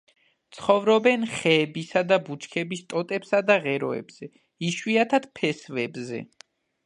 [0.57, 4.33] ცხოვრობენ ხეებისა და ბუჩქების ტოტებსა და ღეროზე,
[4.71, 6.27] იშვიათად ფესვებზე.